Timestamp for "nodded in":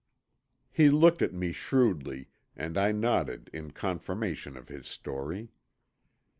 2.91-3.69